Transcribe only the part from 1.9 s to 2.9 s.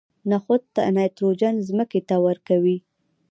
ته ورکوي.